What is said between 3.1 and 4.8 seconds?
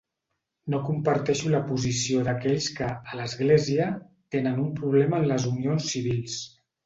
a l'Església, tenen un